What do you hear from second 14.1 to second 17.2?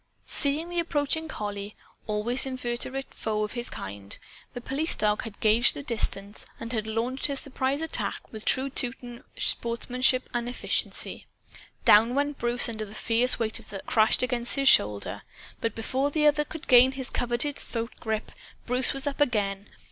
against his shoulder. But before the other could gain his